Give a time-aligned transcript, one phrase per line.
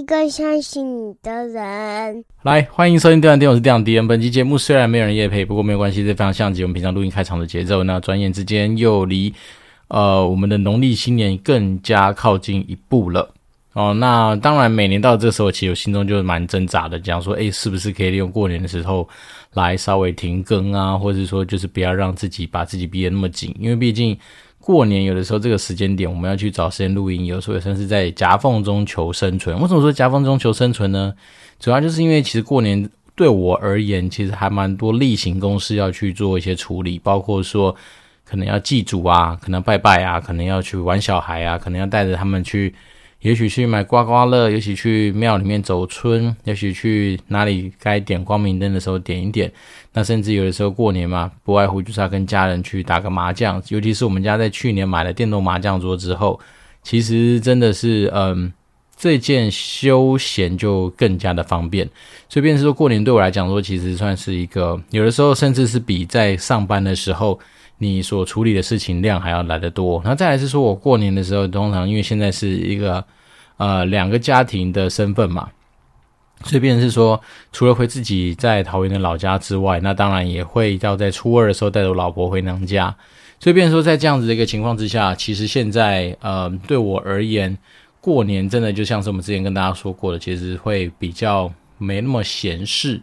[0.00, 2.24] 一个相信你的人。
[2.40, 4.08] 来，欢迎收听《电玩店》，我是电玩迪恩。
[4.08, 7.84] 本期节目虽然没有人夜配，不过没有关系，这非常像极我们平常录音开场的节奏。
[7.84, 9.30] 那转眼之间又离
[9.88, 13.30] 呃我们的农历新年更加靠近一步了。
[13.74, 19.06] 哦，那当然，每年到这时候，其实我心中就蛮挣扎的，讲说，诶，是不是可以利用过年的时候
[19.52, 24.18] 来稍微停更啊，或者说，就是不要让自己把自己逼得那么紧，因为毕竟
[24.60, 29.58] 过年有的时候这个时间点，我们要去找时间录音，有时候也算是在夹缝中求生存。
[29.60, 31.12] 为什么说夹缝中求生存呢？
[31.58, 37.74] 主要就是因为其实过年对我而言，其实还蛮多例行公事要去做一些处理，包括说
[38.24, 42.74] 可能要祭祖啊，可能拜拜啊，可能要去玩小孩啊，可能要带着他们去。
[43.20, 49.52] 也许去买刮刮乐，也许去庙里面走春，也许去哪里该点光明灯的时候点一点。
[49.92, 53.62] 那甚至有的时候过年嘛，不外乎就是要跟家人去打个麻将。
[53.68, 56.40] 尤其是我们家在去年买了电动麻将桌之后，
[56.82, 58.50] 其实真的是，嗯，
[58.96, 61.86] 这件休闲就更加的方便。
[62.28, 67.38] 所以便是说，过年对我来讲说，其实算是一个，有的时候甚至是比在上班的时候。
[67.82, 73.02] 你所处理的事情量还要来得多，那再来是说，我过年的时候，通常因为现在是一个
[73.56, 75.48] 呃两个家庭的身份嘛，
[76.44, 77.18] 所以变成是说，
[77.52, 82.94] 除了回自己在桃园的老家之外，那当然也会要在初二的时候带着老婆回娘家，
[83.38, 87.56] 所以变成说，在这样子的一个情况之下，其实现在呃对我而言，
[88.02, 93.00] 过年真的就像是我们之前跟大家说过的，其实会比较没那么闲适。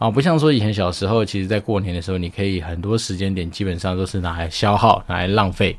[0.00, 5.76] 啊，不像说以前小时候，其实在过年的时候，你可以很多时间点基本上都是拿来消耗、拿来浪费。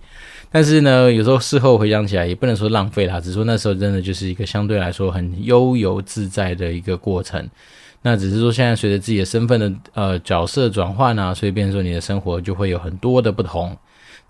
[0.52, 7.50] 但是呢，有时候事后回想起来，也不能说浪费啦，只是说那时候真的就是一个相对来说很悠游自在的一个过程。
[8.03, 13.75] 那只是说现在随着自己的身份的呃角色转换啊，所以变说你的生活就会有很多的不同。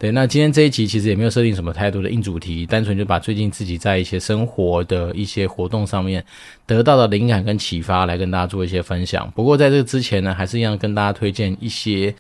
[0.01, 6.25] 对，那今天这一期其实也没有设定什么太多的硬主题，单纯就把最近自己在一些生活的一些活动上面
[6.65, 9.31] 得到的灵感跟启发来跟大家做一些分享。
[9.35, 12.11] 不过在这个之前呢，还是一样跟大家推荐一些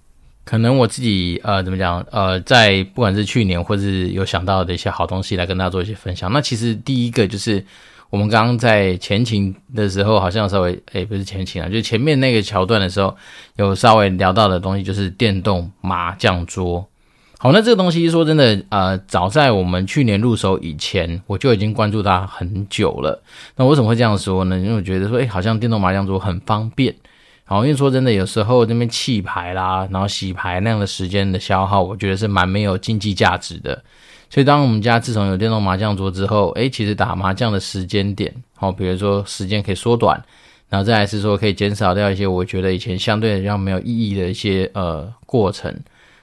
[0.45, 6.31] 可能我自己呃怎么讲呃在不管是去年或是有想到的一些好东西来跟大家做一些分享。
[6.31, 7.65] 那其实第一个就是
[8.11, 13.17] 我们刚刚在前情的时候好像稍微诶不是前情啊，就前面那个桥段的时候
[13.55, 16.87] 有稍微聊到的东西，就是电动麻将桌。
[17.43, 23.19] 好，那这个东西说真的，呃，早在我们去年入手以前，我就已经关注它很久了。
[23.55, 24.59] 那为什么会这样说呢？
[24.59, 26.95] 因为我觉得说，诶，好像电动麻将桌很方便。
[27.45, 33.83] 好，因为说真的，有时候那边弃牌啦，然后洗牌那样的时间的消耗，我觉得是蛮没有经济价值的。
[34.29, 40.23] 所以，当我们家自从有电动麻将桌之后，诶，其实打麻将的时间点，好，比如说时间可以缩短，
[40.69, 45.75] 然后再来是说可以减少掉一些我觉得以前相对比较没有意义的一些呃过程。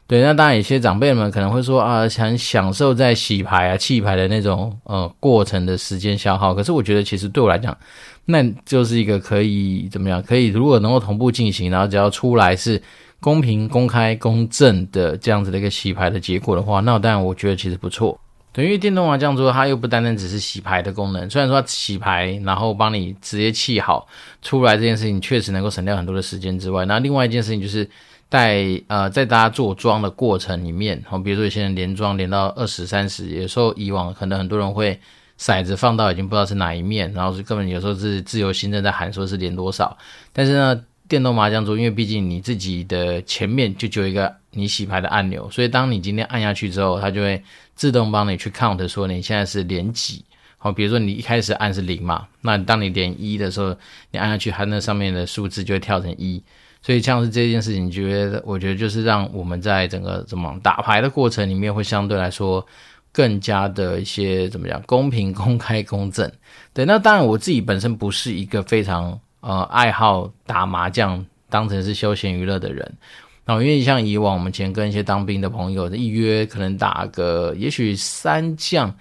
[0.08, 6.54] 对，那当然，有些长辈们可能会说啊，很享受在洗牌啊、弃牌的那种呃过程的时间消耗。
[6.54, 7.76] 可是我觉得，其实对我来讲，
[8.24, 10.22] 那就是一个可以怎么样？
[10.22, 12.82] 可以如果能够同步进行，然后只要出来是
[13.20, 18.18] 公平、公开、公正的这样子的一个洗牌的结果的话，那当然我觉得其实不错。
[18.50, 24.08] 对，因为电动麻将桌它又不单单只是洗牌的功能，虽然说洗牌然后帮你直接弃好
[24.40, 27.86] 出来这件事情确实能够省掉很多的时间之外，那另外一件事情就是。
[28.30, 34.98] 在呃，在大家做庄的过程里面，好，比如说有些人连庄连到二十三十，有时候以往可能很多人会
[35.38, 39.96] 骰子放到已经不知道是哪一面，然后是根本有时候是自由心正在喊说是连多少。
[40.32, 47.42] 但是呢，电动麻将桌，因为毕竟你自己的前面就只有一个你洗牌的按钮，所以当你今天按下去之后，它就会
[47.74, 50.22] 自动帮你去 count 说你现在是连几。
[50.58, 53.74] 好，比如说你一开始按是零嘛，那当你连一的时候，
[54.10, 56.42] 你按下去，它那上面的数字就会跳成一。
[56.88, 62.66] 所以像是这件事情，觉得我觉得就是让我们在整个怎么打牌的过程里面，会相对来说
[63.12, 66.32] 更加的一些怎么讲公平、公开、公正。
[66.72, 72.90] 对，那当然我自己本身不是一个非常呃爱好打麻将当成是休闲娱乐的人。
[73.44, 78.96] 那因为像以往我们前跟一些当兵的朋友一约，可能打个也许三将，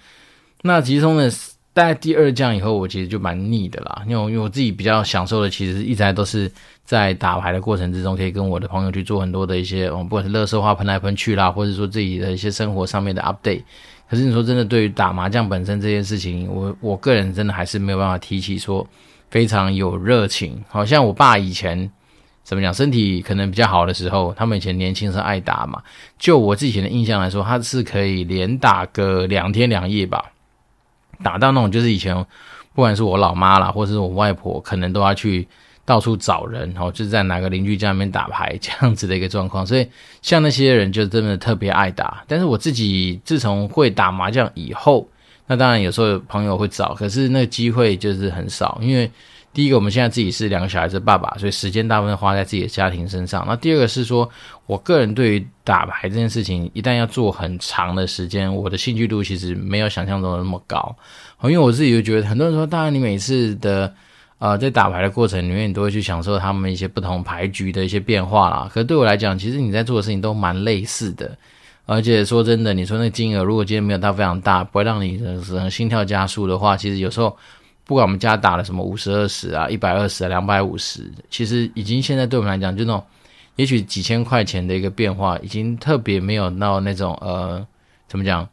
[0.60, 1.30] 那其中呢。
[1.78, 6.50] 在第二将以后，我其实就蛮腻的啦，因为因为我自己比较享受的，其实一直都是
[6.84, 13.62] 在打牌的过程之中，可以跟我的朋友去做很多的一些，嗯，不管是乐色话喷来喷去啦，或者说自己的一些生活上面的 update。
[14.10, 18.86] 可是你说真的，对于打麻将本身这件事情，我我个人真的还是没有办法提起说
[19.30, 20.60] 非常有热情。
[20.68, 21.90] 好像我爸以前
[22.42, 25.82] 怎么讲，身体可能比较好的时候，他们以前年轻时候爱打嘛，
[26.18, 30.24] 就我自己以前的印象来说，他是可以连打个两天两夜吧。
[31.22, 32.14] 打到那种就是以前，
[32.74, 35.46] 不管是我老妈啦，或者是我外婆，可能都要去
[35.84, 39.66] 到处找人，然后就是在哪个邻居家里面打牌这样子的一个状况。
[39.66, 39.86] 所以
[40.22, 42.24] 像那些人就真的特别爱打。
[42.26, 45.08] 但是我自己自从会打麻将以后，
[45.46, 49.10] 那当然有时候朋友会找，可是那个机会就是很少，因为。
[49.54, 53.44] 第一个，我们现在自己是两个小孩子的爸爸，所以时间大部分花在自己的家庭身上。
[53.48, 54.28] 那第二个是说，
[54.66, 60.94] 我个人对于打牌这件事情，一旦要做很长的时间，我的兴趣度其实没有想象中的那么高。
[61.42, 63.92] 因为我自己就觉得，很多人说，当然你每次的
[64.38, 68.70] 呃在打牌的过程里面，你都会去享受他们一些不同牌局的一些变化啦。
[68.72, 71.36] 可是对我来讲，其实你在做的事情都蛮类似的。
[71.86, 77.36] 而且说真的，你说那金额如果今天没有到非常大，不会让你的心跳加速的话，其实有时候。
[77.88, 83.02] 不管我们家打了什么五十二十啊，一百二十啊，两百五十，其实已经现在对我们来讲，就那种
[83.56, 87.66] 也许几千块钱的一个变化，已经特别没有到那种呃，
[88.06, 88.46] 怎么讲？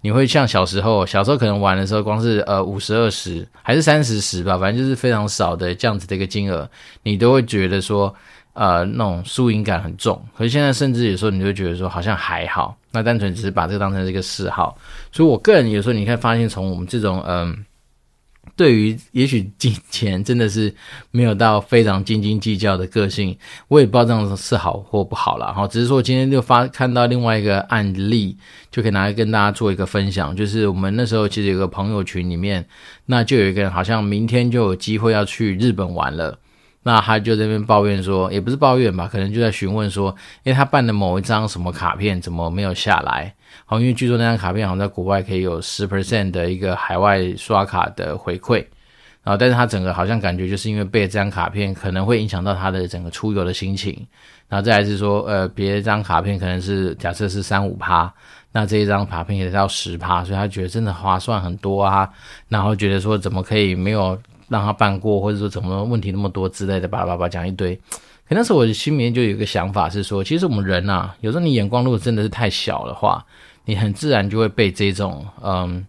[0.00, 6.68] 你会像小时候，小时候可能玩的时候，光是呃五十二十还是三十十吧，反正就是非常少的这样子的一个金额，
[7.04, 8.12] 你都会觉得说
[8.54, 10.20] 呃那种输赢感很重。
[10.36, 14.76] 可是现在甚至有时候你就会觉得说好像还好，那单纯只是把这个当成是一个嗜好。
[15.12, 17.64] 所以我个人有时候你看发现，从我们这种嗯。
[18.54, 20.74] 对于也许金钱真的是
[21.10, 23.36] 没有到非常斤斤计较的个性，
[23.68, 25.52] 我也不知道这样是好或不好啦。
[25.52, 28.36] 哈，只是说今天就发看到另外一个案例，
[28.70, 30.36] 就可以拿来跟大家做一个分享。
[30.36, 32.66] 就是我们那时候其实有个朋友群里面，
[33.06, 36.38] 那就有一个人好像明天就有机会要去日本玩了。
[36.84, 43.34] 那他就在那边抱怨说，也不是抱怨吧，可能就在询问说，诶，他办的某一张什么卡片怎么没有下来？
[43.64, 48.64] 好，因为据说那张卡片好像在国外可以有十 percent 的一个海外刷卡的回馈，
[49.22, 54.06] 然后但是他整个好像感觉就是因为背这张卡片可能会影响到他的整个出游的心情，
[54.48, 58.12] 然后再来是说，呃，别的张卡片可能是假设是三五趴，
[58.52, 62.08] 那这一张卡片也是要十趴，所以他觉得真的划算很多啊，
[62.48, 64.18] 然后觉得说怎么可以没有。
[64.48, 67.80] 让他办过，或者说怎么问题那么多之类的，巴拉巴拉讲一堆。
[68.28, 73.24] 可那时候我心里面就有一个想法是说，其实我们人啊，有时候你眼光如果真的是太小的话，
[73.64, 75.84] 你很自然就会被这种嗯，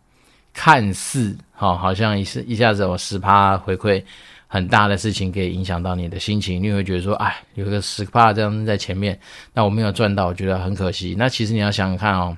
[0.53, 4.03] 看似好、哦，好像一一下子有十趴回馈
[4.47, 9.17] 很大的事情给影响到你的心情，你会觉得说，哎，有个十趴这样在前面，
[9.53, 11.15] 那我没有赚到，我觉得很可惜。
[11.17, 12.37] 那其实你要想想看哦。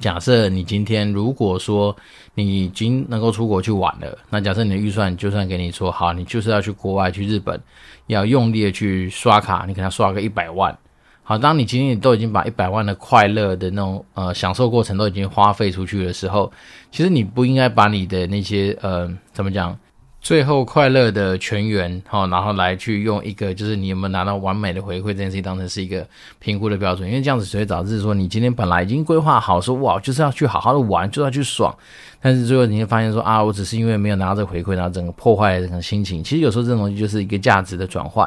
[0.00, 1.96] 假设你今天如果说
[2.34, 7.58] 你已经能够出国去玩了，那假设你的预算就算给你说好，你就是要去国外去日本，
[8.08, 10.76] 要用力的去刷卡，你可能刷个一百万。
[11.22, 16.52] 好，当你今天都已经把一百万的快乐的那种呃享受过程都已经花费出去的时候，
[16.90, 19.78] 其实你不应该把你的那些呃怎么讲？
[20.24, 31.76] 最后快乐的全员，哈，然后来去用一个就是你有没有拿到完美的回馈这件事情当成是一个评估的标准，因为这样子只会导致说你今天本来已经规划好说哇就是要去好好的玩，就要去爽，
[32.24, 36.24] 但是最后你会发现说啊我只是因为没有拿到这回馈，然后整个破坏了整个心情。
[36.24, 38.26] 其实有时候这种东西就是一个价值的转换。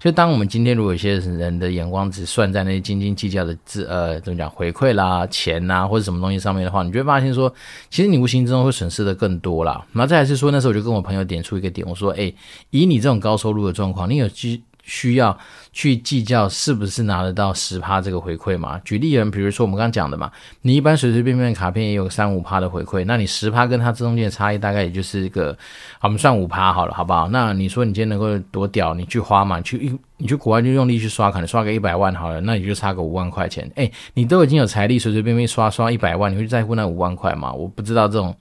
[0.00, 7.52] 就当我们今天如果有些人的眼光只算在那些斤斤计较的字呃怎么讲回馈啦钱呐、或者什么东西上面的话，你就会发现说
[7.88, 9.86] 其实你无形之中会损失的更多啦。
[9.92, 11.36] 然后再来是说那时候我就跟我朋友点。
[11.46, 12.34] 出一个点，我说：“诶，
[12.70, 15.36] 以你这种高收入的状况，你有需需要
[15.72, 18.80] 去计较是不是拿得到十趴这个回馈吗？
[18.84, 20.30] 举例人，比如说我们刚刚讲的嘛，
[20.62, 25.56] 你一般随随便便卡片也有三五趴的回馈，那你十趴跟它这中间的差异大概也就是一个，
[26.00, 27.28] 我们算五趴好了，好不好？
[27.28, 29.60] 那你说你今天能够多屌，你去花嘛？
[29.60, 33.68] 去一你去国外就用力去刷卡，你刷个一百万好了，那你就差个五万块钱。
[33.74, 37.52] 诶，你都已经有财力随随便便刷刷一百万，你会在乎那五万块吗？
[37.52, 38.34] 我不知道这种。”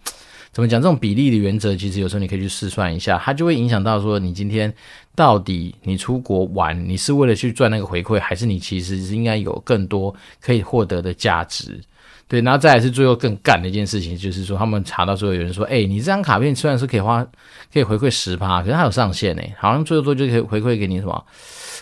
[0.56, 0.82] 怎么讲？
[0.82, 4.74] 这种比例的原则，其实有时候你可以去试算一下，它就会影响到说，你今天
[5.15, 11.79] 到底你出国玩，你是为了去赚那个回馈，还是你其实是应该有更多可以获得的价值？
[12.27, 17.24] 对，然后再来是最后更干的一件事情，就是说他们查到最后有人说，哎，你这张卡片虽然是可以花，
[17.72, 21.25] 可以回馈十趴，可是它有上限诶，好像最多就可以回馈给你什么？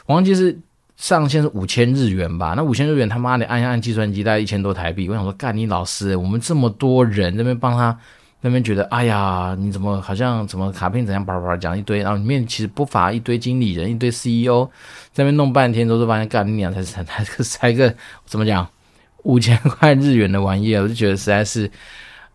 [0.05, 0.59] 我忘记是
[0.97, 2.53] 上限是五千日元吧？
[2.55, 7.97] 那五千日元他妈的按一按计算机大概一千多台币，我想说，干你老师，我们这么多人这边帮他。
[8.45, 14.65] 那边觉得，哎呀，你怎么好像怎么卡片怎样叭叭叭讲一堆，然后里面其实不乏一堆经理人、一堆 CEO
[15.13, 17.95] 在那边弄半天，都是发现干你娘才才才个才个
[18.25, 18.67] 怎么讲
[19.23, 21.71] 五千块日元的玩意儿，我就觉得实在是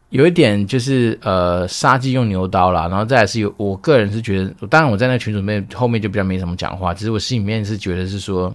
[0.09, 2.89] 有一点就是呃杀鸡用牛刀啦。
[2.89, 8.55] 然后再来是有我个人是觉得，当然我在那群组面后面就比较没什么讲话，其实我心里面是觉得是说，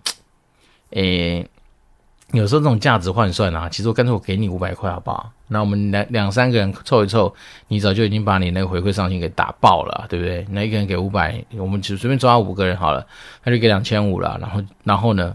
[0.89, 1.47] 诶。
[2.31, 5.31] 有时候这种价值换算啊，其实我干脆我给你五百块好不好？
[5.53, 7.33] 那我们两两三个人凑一凑，
[7.69, 10.45] 你早就已经把你那个回馈上限给打爆了，对不对？
[10.49, 13.05] 那一个人给五百，我们就随便抓五个人好了，
[13.41, 14.37] 他就给两千五了。
[14.41, 15.33] 然后然后呢，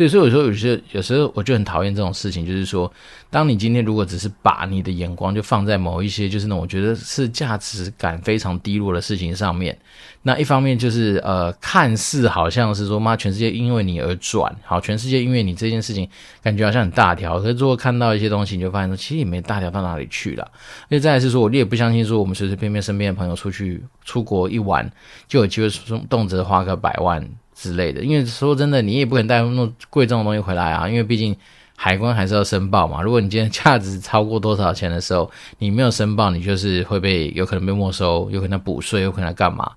[0.00, 2.90] 对，所以有时候有些有时候我就很讨厌这种事情，就是说，
[3.28, 9.78] 当你今天如果只是把你的眼光就放在某一些就是那种我觉得是价值感非常低落的事情上面，
[10.22, 16.08] 那一方面就是呃，看似好像是说妈，全世界因为你而转，好，全世界因为你这件事情
[16.42, 20.50] 感觉好像很大条，可是如果看到一些东西，你就发现说其实也没大条到哪里去了。
[20.84, 24.90] 而且再是说，我也不相信说我们随随便便身边的朋友出去出国一玩
[25.28, 25.68] 就有机会
[26.08, 27.22] 动辄花个百万。
[27.60, 31.36] 之类的，因为说真的，你也不可能带那么贵重的东西回来啊，因为毕竟
[31.76, 33.02] 海关还是要申报嘛。
[33.02, 39.70] 如果你今天价值超过多少钱的时候，你没有申报，你就是会被有可能被没收，有可能补税，有可能干嘛，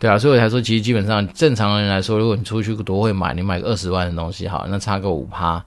[0.00, 0.18] 对啊。
[0.18, 5.64] 所以我才说，其实基本上正常人来说，如果你出去多会买，你买个二十万的东西，好，那差个五趴，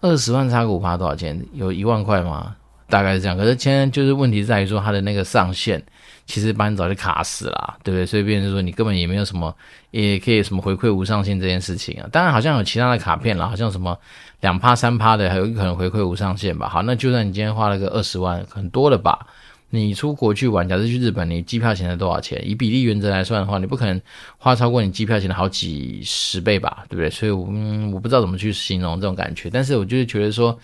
[0.00, 1.44] 二十万差个五趴多少钱？
[1.52, 2.54] 有一万块吗？
[2.88, 3.36] 大概是这样。
[3.36, 5.82] 可是现在就是问题在于说它的那个上限。
[6.28, 8.04] 其实把你早就卡死了，对不对？
[8.04, 9.52] 所以变成说你根本也没有什么，
[9.90, 12.08] 也可以什么回馈无上限这件事情啊。
[12.12, 13.98] 当然好像有其他的卡片了，好像什么
[14.42, 16.68] 两趴三趴的，还有可能回馈无上限吧。
[16.68, 19.26] 好，那就算你今天花了个二十万，很多了吧？
[19.70, 22.38] 你出国去玩，假设去日本，你机票钱才多少钱？
[22.46, 23.98] 以比例原则来算的话，你不可能
[24.36, 27.08] 花超过你机票钱的好几十倍吧，对不对？
[27.08, 30.58] 所以，嗯，我不知道怎么去形容这种感觉，但是我就是觉得说，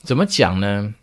[0.00, 0.94] 怎么讲呢？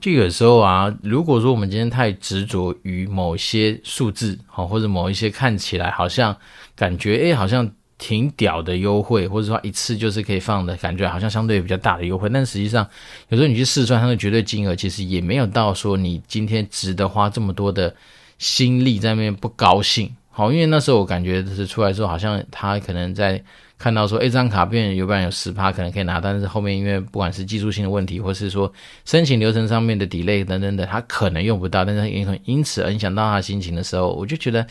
[0.00, 6.36] 就有时候啊，如果说我们今天太执着于某些数字，好，或者某一些看起来好像
[6.74, 12.84] 感觉诶好像挺屌的优惠，或者说一次就是可以放的感觉，好像相对比较大的优惠，但实际上
[13.28, 17.94] 有时候你去试算它的绝对金额，其实也没有到说你今天值得花这么多的
[18.38, 20.12] 心力在那边不高兴。
[20.32, 23.40] 好，因为那时候我感觉就是出来之后，好像他可能在。
[23.78, 28.72] 看到说，诶，这张卡片有不然有十趴可能可以拿，但是后面因为不管是技术性的问题，或是说
[29.04, 34.64] 申请流程上面的 delay 等等的，他可能用不到，但是也很因此影响到他心情的时候，我就觉得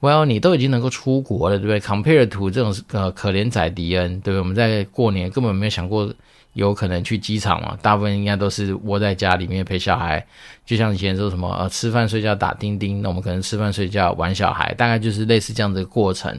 [0.00, 4.38] ，Well，你都已经能够出国了，对不对？Compare to 这种呃可怜仔迪恩，对不对？
[4.38, 6.08] 我们在过年根本没有想过
[6.56, 10.24] 有可能去机场嘛，大部分应该都是窝在家里面陪小孩，
[10.64, 16.34] 就像以前说什么呃吃饭睡觉打钉钉，那我们可能吃饭睡觉玩小孩，大概就是类似这样子的过程。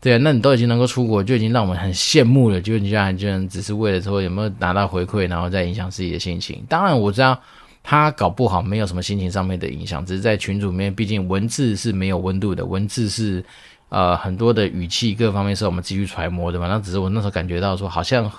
[0.00, 2.62] 对啊，那你都已经能够出国，就已经让我们很羡慕了。
[2.62, 6.64] 就你这样，就只是为了说有没有拿到回馈，然后再影响自己的心情。
[6.66, 7.38] 当然我知道
[7.82, 13.44] 他搞不好没有什么心情上面的影响，只是在群组里面，毕竟文字是没有温度的，文字是
[13.90, 16.68] 呃很多的语气各方面是我们自己揣摩的嘛。
[16.68, 18.32] 那只是我那时候感觉到说好像。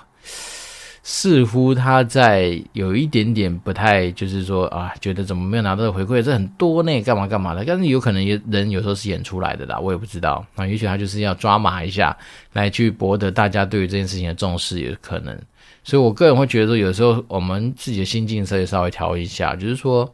[1.06, 7.62] 似乎他在有一点点不太，就是说啊，觉得怎么没有拿到回馈，这很多呢，干嘛干嘛的。
[7.62, 10.42] 但是有可能也人有时候是演出来的啦，我也不知道。
[10.56, 12.16] 那也许他就是要抓马一下，
[12.54, 15.38] 来去博得大家对于这件事情的重视，也可能。
[15.82, 20.10] 所以我个人会觉得说，有时候我们自己的心境可以稍微调一下，就是说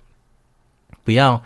[1.04, 1.40] 不要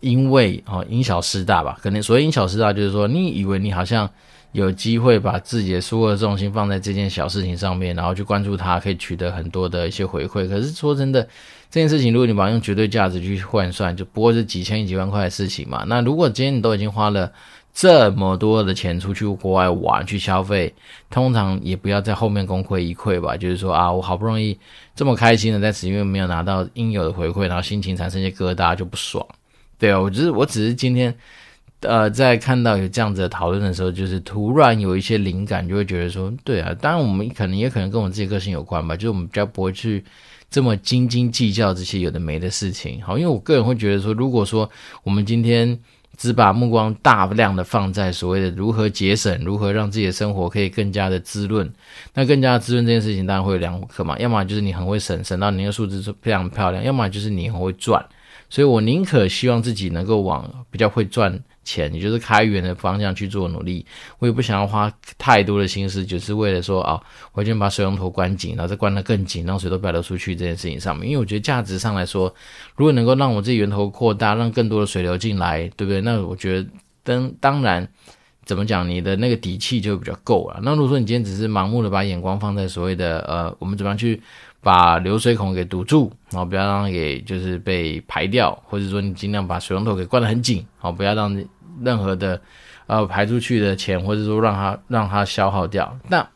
[0.00, 1.78] 因为啊因小失大吧。
[1.80, 4.10] 可能所谓因小失大，就是说你以为你好像。
[4.52, 10.48] 有机会把自己的所有的重心放在这件小事情上面，然后去关注它，可以取得很多的一些回馈。
[10.48, 11.22] 可是说真的，
[11.70, 15.84] 这件事情如果你把它用绝对价值去换算，就不过是几千几万块的事情嘛。
[15.86, 17.30] 那如果今天你都已经花了
[17.72, 20.74] 这么多的钱出去国外玩去消费，
[21.10, 23.36] 通常也不要在后面功亏一篑吧。
[23.36, 24.58] 就是说啊，我好不容易
[24.96, 29.24] 这么开心的在此，因为没有拿到应有的回馈，然后心情产生一些疙瘩就不爽。
[29.78, 31.14] 对啊，我只是我只是今天。
[31.80, 40.04] 呃，在看到有这样子的讨论的时候，就是突然有一些灵感，就会觉得说，对啊，当然我们可能也可能跟我们自己个性有关吧，就是我们比较不会去
[40.50, 43.00] 这么斤斤计较这些有的没的事情。
[43.02, 44.68] 好，因为我个人会觉得说，如果说
[45.02, 45.78] 我们今天
[46.18, 51.72] 只把目光大量的放在所谓的如何节省，如何让自己的生活可以更加的滋润，
[52.12, 58.04] 那更加滋润这件事情当然会有两可嘛，要么就是你很会省，省到你的数字是非常漂亮，要么就是你很会赚。
[58.50, 63.84] 所以我宁可希望自己能够往比较会赚钱，也就是开源的方向去做努力。
[64.18, 67.00] 我也不想要花太多的心思，就是为了说啊、
[67.32, 71.08] 我已经把水龙头关紧，然后再关得更紧，让水都不要流出去这件事情上面。
[71.08, 72.34] 因为我觉得价值上来说，
[72.76, 76.00] 如果能够让我自己源头扩大，让更多的水流进来，对不对？
[76.00, 76.68] 那我觉得
[77.02, 77.86] 当当然
[78.44, 80.60] 怎么讲，你的那个底气就比较够了。
[80.62, 84.20] 那如果说你今天只是盲目的把眼光放在所谓的呃，我们怎么样去。
[84.62, 91.44] 把流水孔给堵住，然后不要让它给就是被排掉，或者说你尽量把水龙头给关得很紧，好，不要让
[91.82, 92.40] 任何的
[92.86, 95.98] 呃排出去的钱，或者说让它让它消耗掉。
[96.08, 96.26] 那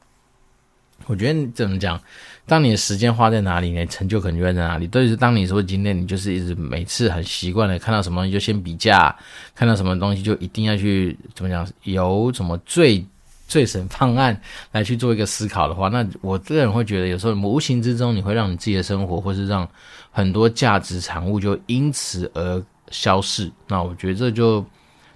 [1.06, 2.00] 我觉得怎么讲？
[2.46, 3.84] 当你的时间花在哪里呢？
[3.86, 4.86] 成就可能就在哪里。
[4.86, 9.14] 都是当你说今天你就是一直每次很习惯的看到什么东西就先比价，
[9.54, 11.66] 看到什么东西就一定要去怎么讲？
[11.82, 13.04] 有什么最？
[13.46, 14.40] 最省方案
[14.72, 19.68] 来去做一个思考的话，那我个人会觉得，有时候无形之中你会让你自己的生活，或是让
[20.10, 23.50] 很多价值产物就因此而消逝。
[23.68, 24.64] 那我觉得这就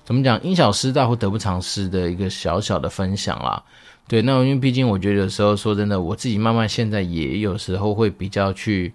[0.05, 3.63] 怎么讲，因小失大或得不偿失的一个小小的分享啦。
[4.07, 8.93] 对，那因为毕竟我觉得有时候说真的，我自己慢慢现在也有时候会比较去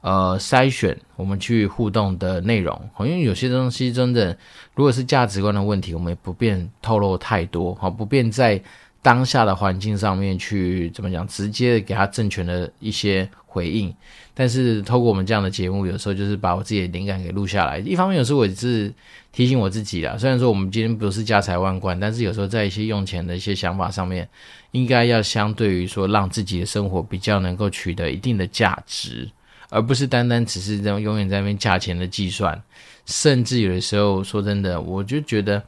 [0.00, 4.36] 呃筛选我们去互动的内容，因为有些东西真的
[4.74, 8.60] 如果是价值观的问题，我们也不便透露太多，好，不便在
[9.02, 13.94] 当下的环境上面去怎么讲，直接给他正确的一些回应。
[14.34, 17.78] 但是透过我们这样的节目，有时候就是把我自己的灵感给录下来。
[17.78, 18.92] 一方面，有时候我也是
[19.32, 20.14] 提醒我自己啦。
[20.18, 24.28] 虽然说我们今天不是家财万贯，但是有时候在一些用钱的一些想法上面，
[24.72, 29.26] 应该要相对于说，让自己的生活比较能够取得一定的价值，
[29.68, 32.60] 而不是单单只是这样永远在那边价钱的计算。
[33.04, 35.62] 甚至有的时候，说真的，我就觉得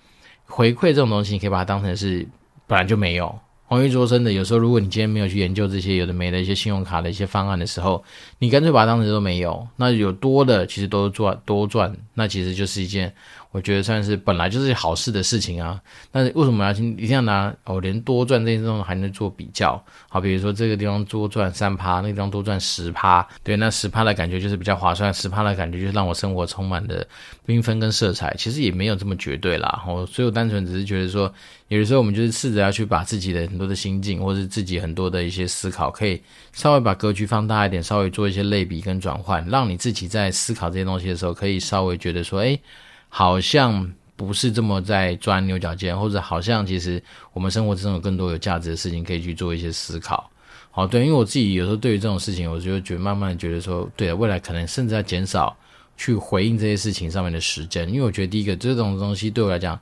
[0.47, 2.27] 回馈这种东西，你可以把它当成是
[2.67, 3.39] 本来就没有。
[3.67, 8.03] 黄玉说：“真的，有时候如果你今天没有去研究这些有的没的一些信用卡的一些方案的时候，
[8.39, 9.69] 你干脆把它当成都没有。
[9.77, 13.13] 那有多的其实都赚多赚，那其实就是一件。”
[13.51, 15.81] 我觉得算是本来就是好事的事情啊，
[16.13, 19.83] 但是为什么要一定要拿哦，连多赚这些东西还能做比较？
[20.09, 27.07] 好，比如说这个地方多赚三趴，那个地方多赚十趴，对，那十趴的感觉就是比较划算，十趴的感觉就是让我生活充满了
[27.47, 28.35] 缤纷跟色彩。
[28.39, 31.33] 其实也没有这么绝对啦，哦，所以我单纯只是觉得说，
[31.69, 42.61] 有的时候我们就是试着要去把自己的很多的心境，或是自己很多的一些思考，可以稍微把格局放大一点，稍微做一些类比跟转换，让你自己在思考这些东西的时候，可以稍微觉得说，诶。
[43.09, 50.31] 好像不是这么在钻牛角尖，或者好像其实我们生活之中有更多有价值的事情可以去做一些思考。
[50.71, 55.57] 好，对，因为我自己有时候对于这种事情，我就觉得慢慢觉得说，对，未来可能甚至要减少
[55.97, 59.79] 去回应这些事情上面的时间，因为我觉得第一个这种东西对我来讲，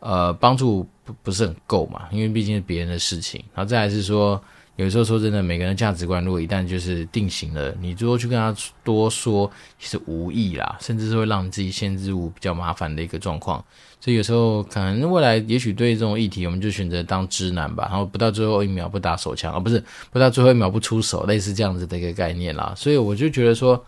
[0.00, 3.42] 呃，帮助不不是很够嘛，因为毕竟是别人的事情。
[3.54, 4.42] 然后再来是说。
[4.78, 8.54] 有时候说真的，每个人价值观如果一旦就是定型了，你如果去跟他
[8.84, 13.62] 多说，其实无益啦，甚至是会让自己陷入比较麻烦的一个状况。
[14.00, 19.82] 所以有时候可能未来也许对这种议题，我们就选择当直男吧，然后不到最后一秒不打手枪，而不是
[20.12, 22.72] 不到最后一秒不出手，类似这样子的一个概念啦。
[22.76, 23.84] 所以我就觉得说，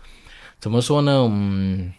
[0.59, 1.25] 怎么说呢？
[1.31, 1.93] 嗯，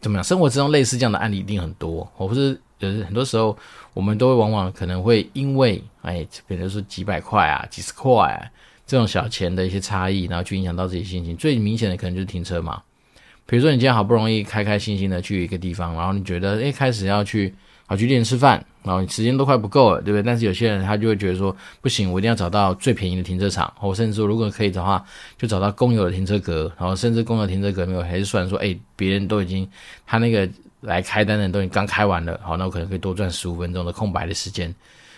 [0.00, 0.24] 怎么样？
[0.24, 2.60] 生活之中类似这样的案例一定很多，我不是。
[2.78, 3.56] 就是很多时候，
[3.94, 8.44] 我们都会往往可能会因为，哎，比如说几百块啊、几十块啊
[8.86, 11.34] 这种小钱的一些差异，然后去影响到自己心情。
[11.38, 12.82] 最明显的可能就是停车嘛。
[13.46, 17.54] 比如说你今天好不容易开开心心的去一个地方，然后你觉得，哎，开始要去
[17.86, 20.22] 好去店吃饭，然后时间都快不够了，对不对？
[20.22, 25.04] 但是有些人他就会觉得说，不行，我一定要找到最便宜的停车场，我甚至说如果可以的话，
[25.36, 29.68] 就找到公有的停车格，然后甚至公有停车格没有，还是算说，哎，别人都已经
[30.06, 30.48] 他那个。
[30.82, 34.72] 来开单的人都已经刚开完了，好，那我可能可以多赚十五分钟的空白的时间。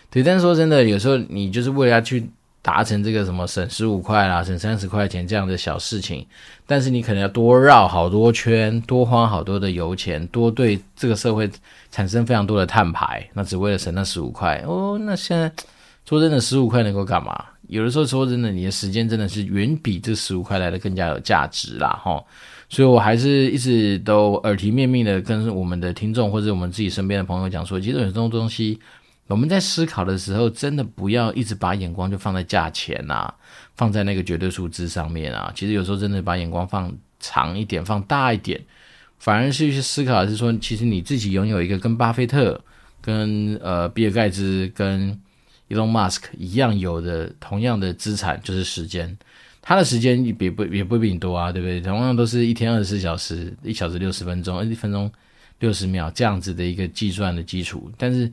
[0.08, 2.26] 对，但是说真的，有时候你就是为了要去
[2.68, 6.26] 达成这个什么省十五块啦、省三十块钱这样的小事情，
[6.66, 11.50] 但是你可能要多绕好多圈，多花好多的油钱，多对这个社会
[11.90, 14.98] 产生非常多的碳排，那只为了省那十五块哦。
[15.00, 15.50] 那现在
[16.04, 17.42] 说真的，十五块能够干嘛？
[17.68, 22.22] 有的时候说真的，你的时间真的是远比这十五块来的更加有价值啦，哈。
[22.70, 28.78] 所以，我还是一直都耳提面命的跟我们的听众或者我们自己身边的朋友讲说，其实有这种东西，
[29.28, 33.32] 我们在思考的时候，真的不要一直把眼光就放在价钱啊，
[33.76, 35.52] 放在那个绝对数字上面啊。
[35.54, 38.60] 其实有时候真的把眼光放长一点，放大一点，
[39.18, 42.60] 反而是去思考的是说，其实你自己拥有一个跟巴菲特、
[43.00, 45.10] 跟呃比尔盖茨、跟
[45.68, 49.16] Elon Musk 一样有的同样的资产，就是时间。
[49.60, 51.78] 他的时间也不也不比你多啊，对不对？
[51.82, 55.12] 同样都是一天二十四小时，一小时六十分钟，一分钟
[55.58, 57.90] 六十秒这样子的一个计算的基础。
[57.96, 58.30] 但是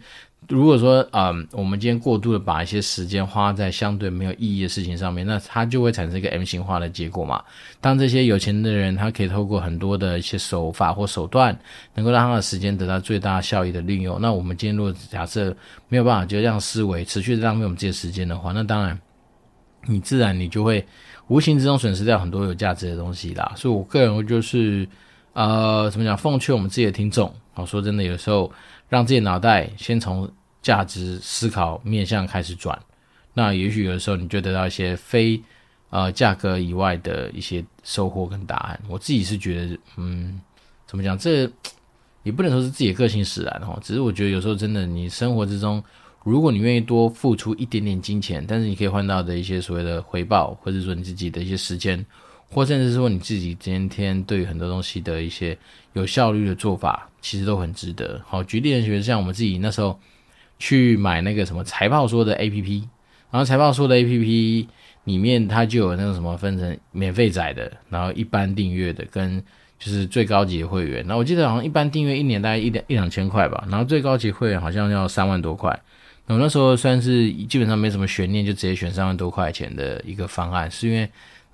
[0.48, 7.44] 如果说，嗯，我们今天过度的把一些时间花在相对没有意义的事情上面，那它就会产生一个 M 型化的结果嘛。
[7.82, 11.58] 当这些有钱的人，他可以透过很多的一些手法或手段，
[11.96, 14.22] 能够让他的时间得到最大效益的利用。
[14.22, 15.56] 那我们今天如果假设
[15.90, 19.00] 没有办法就这样思维持续的浪费我们这些时间的话，那当然
[19.88, 20.86] 你自然你就会。
[21.28, 24.88] 无形之中损失掉很多有价值的东西啦，所以我个人就是，
[25.36, 26.18] 呃，怎么讲？
[26.18, 28.50] 奉劝我们自己的听众，好说真的，有时候
[28.88, 32.82] 让自己脑袋先从价值思考面向开始转，
[33.34, 35.38] 那也许有的时候你就得到一些非
[35.90, 38.80] 呃价格以外的一些收获跟答案。
[38.88, 40.40] 我自己是觉得，嗯，
[40.88, 41.18] 怎么讲？
[41.18, 41.52] 这
[42.24, 45.84] 也不能说是自己的个性使然哦，只是我觉得有时候真的，你生活之中。
[46.24, 52.04] 如果你愿意多付出一点点金钱，但是你可以换到的一些所谓的回报，或者说你自己的一些时间，
[52.50, 55.58] 或甚至是说你自己今天对很多东西的一些
[55.94, 58.22] 有效率的做法，其实都很值得。
[58.26, 60.00] 好，举例来说，像我们自己那时候
[60.58, 62.84] 去买那个什么财报说的 APP，
[63.32, 64.68] 然后财报说的 APP
[65.04, 69.44] 里面它就有那种什么分成免费载的，然后一般订阅的跟
[69.78, 71.06] 就是最高级的会员。
[71.06, 75.78] 那我记得好像一般订阅一年大概一两一两千块吧，然后最高级会员好像要三万多块。
[76.28, 81.08] 我那时候算是基本上没什么悬念，就直接选三万多块钱的一个方案，是因为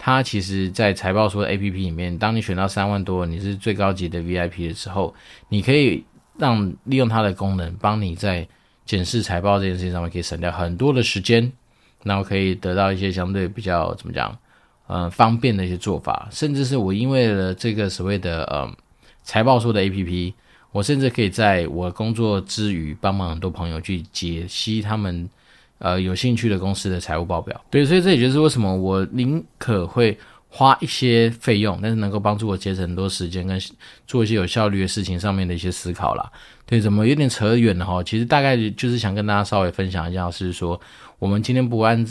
[0.04, 5.14] 它其实，在财报说的 APP 里面，当你选到三万多，你是最高级的 VIP 的时候，
[5.50, 6.04] 你可以
[6.40, 8.48] 让利用它的功能，帮你在
[8.84, 11.52] 检视财报这件事情上面可以省掉很多的时间，
[12.04, 14.36] 然后可以得到一些相对比较怎么讲，
[14.88, 18.68] 嗯、方便的一些做法，甚至是我因为了这个所谓的呃
[19.22, 20.34] 财报说的 APP。
[20.74, 25.30] 我甚至可以在我工作之余，帮忙很多朋友去解析他们
[25.82, 27.60] 呃有兴趣的公司的财务报表。
[27.70, 30.18] 对，所以这也就是为什么我宁可会
[30.48, 33.60] 花一些费用，但是能够帮助我节省很多时间跟
[34.08, 36.32] 做一些有效率的事情上面的一些思考啦。
[36.66, 38.02] 对，怎么有点扯远了哈？
[38.02, 40.80] 其实大概就是想跟大家稍微分享一下，是说
[41.20, 42.06] 我们今天不管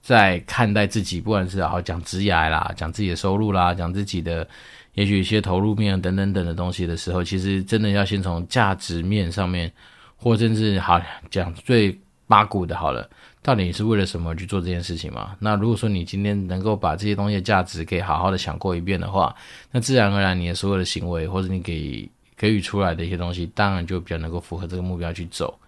[0.00, 4.46] 在看待自己，不管是好讲职业啦，讲自己的收入啦，讲自己的。
[4.94, 9.68] 也许一些投入面等等等的东西的时候，其实真的要先从价值面上面，
[10.14, 13.08] 或甚至好讲最八股的，好了，
[13.42, 15.36] 到底是为了什么去做这件事情嘛？
[15.38, 19.34] 那如果说你今天能够把这些东西的价值给好好的想过一遍的话，
[19.70, 25.58] 那自然而然你的所有的行为或者你给给予出来的一些东西，当然就比较能够符合这个目标去走。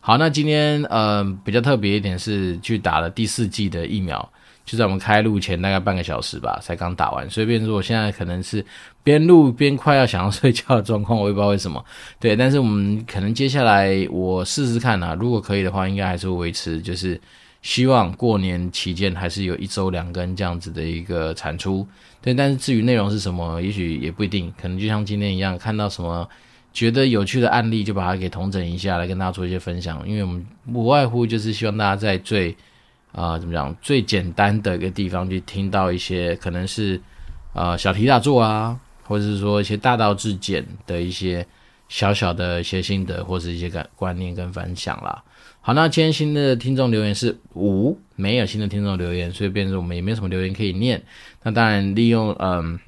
[0.00, 4.28] 好，那今天呃比较特别一点是去打了第四剂的疫苗。
[4.64, 8.64] 就在我们开录前大概半个小时吧，才刚打完，所以变成说我现在可能是
[9.04, 11.84] 边录边快要想要睡觉的状况，我也不知道为什么。
[12.18, 17.20] 对，但是我们可能接下来我试试看啊，如果可以的话，应该还是会维持，就是
[17.62, 21.86] 希望过年期间还是有一周两更这样子的一个产出。
[22.20, 26.28] 对，但是至于内容是什么，也许也不一定，可能就像今天一样，看到什么
[26.72, 32.56] 觉得有趣的案例，就把它给统整一下来跟大家做一些分享，因为我们不外乎就是希望大家在最。
[33.16, 33.72] 啊、怎么讲？
[33.80, 37.00] 最简单的一个地方去听到一些可能是，
[37.52, 41.46] 呃，小题大做啊，或者是说一些大道至简的一些
[41.88, 45.22] 小小的一些心得，或是一些感观念跟分享啦。
[45.60, 51.02] 好，那今天新的听众留言是无，没有新的听众留言，所以变成我们也没有什么留言可以念。
[51.42, 52.78] 那当然利用嗯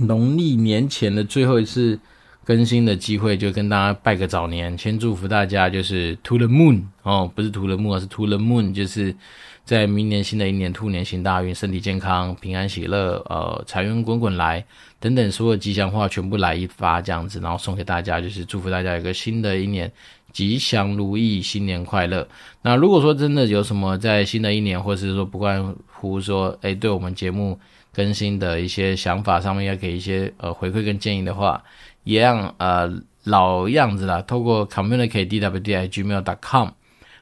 [0.00, 1.98] 农历年前的最后一次。
[2.46, 9.12] 更新的机会就跟大家拜个早年，先祝福大家就是 to the moon 哦，不是 to the moon，是 to the moon，就是
[9.64, 14.64] 在明年新的一年兔年行大运，身体健康，平安喜乐，呃，财源滚滚来
[15.00, 19.90] 等等所有吉祥话全部来一发这样子，然后送给大家，就是祝福大家有个新的一年
[20.30, 22.28] 吉祥如意，新年快乐。
[22.62, 27.58] 那如果说真的有什么在新的一年，或是说不关乎说诶对我们节目
[27.92, 31.60] 更新的一些想法上面要给一些呃回馈跟建议的话。
[32.06, 32.88] 一样，呃，
[33.24, 36.68] 老样子啦，透过 communicate dwd at gmail dot com，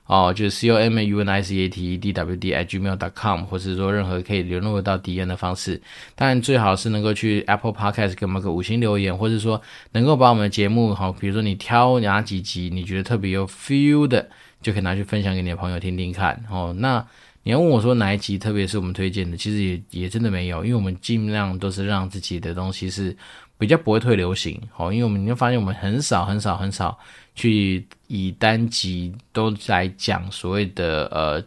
[0.05, 2.53] 哦，就是 c o m a u n i c a t e d w d
[2.53, 5.81] at gmail dot com，或是说任何可以联络到敌人的方式。
[6.15, 9.59] 当然，最好是能够去 Apple Podcast 给我们个五星留言，或者说
[9.93, 14.29] 能够把我们的节目，好，比如说你挑哪几集你觉得特别有 feel 的，
[14.61, 16.39] 就可以拿去分享给你的朋友听听看。
[16.51, 17.03] 哦，那
[17.43, 23.17] 你要问我说哪一集特别是我们推荐的，其实也也真的没有，因为我们尽量都是让自己的东西是。
[23.57, 26.99] 比较不会退流行，好，因为我们你会发现我们很少很少很少
[27.35, 31.43] 去以单集都来讲所谓的呃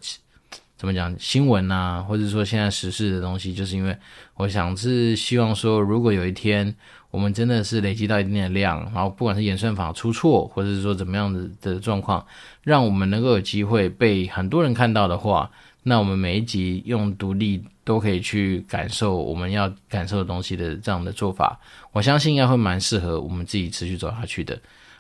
[0.78, 3.96] 怎么讲新闻啊，或者说现在时事的东西，就是因为
[4.36, 6.74] 我想是希望说，如果有一天
[7.12, 12.26] 我们真的是累积到一定的量，然后不管是演算法出错，或者是说怎么样的的状况，
[12.64, 15.52] 让我们能够有机会被很多人看到的话。
[15.84, 21.60] 那我们每一集用独立都可以去感受我们要感受的东西的这样的做法，
[21.92, 24.60] 我相信应该会蛮适合我们自己持续走下去的。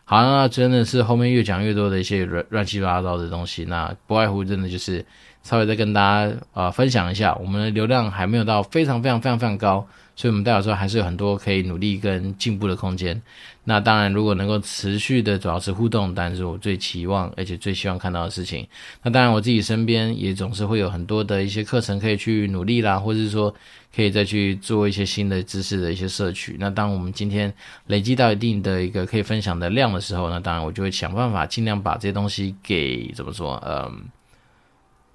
[0.10, 5.06] 好，那真的是后面越讲越多的一些乱乱七八糟的东西，那不外乎真的就是
[5.43, 9.86] 稍微再跟大家呃分享一下，我们的流量还没有到非常非常非常非常高。
[10.15, 13.22] 所以，我们代表说还是有很多可以努力跟进步的空间。
[13.65, 18.65] 那当然，如果能够持续的主要是互动，当然是我最期望而且最希望看到的事情。
[19.04, 23.54] 那当然，我自己身边也总是会有很多的一些课程可以去努力啦，或者是说
[23.98, 26.56] 可以再去做一些新的知识的一些摄取。
[26.60, 27.52] 那当我们今天
[27.88, 34.06] 累积到一定的一个可以分享的量的时候，那当然我就会想办法尽量把这些东西给怎么说，嗯。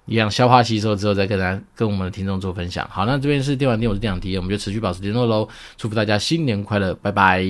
[0.05, 2.85] 一样消化吸收之后，再跟大家跟我们的听众做分享。
[2.91, 5.47] 好，那这边是电玩店，我是电玩 T，我们就持续保持联络喽。
[5.77, 7.41] 祝福大家新年快乐，拜拜。